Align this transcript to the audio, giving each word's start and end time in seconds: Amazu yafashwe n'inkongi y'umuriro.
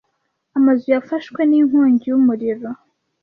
Amazu 0.57 0.85
yafashwe 0.95 1.41
n'inkongi 1.45 2.05
y'umuriro. 2.11 2.69